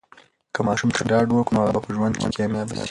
[0.53, 2.79] که ماشوم ته ډاډ ورکړو، نو هغه به په ژوند کې کامیاب سي.